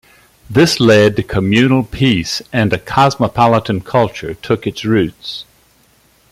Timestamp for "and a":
2.51-2.79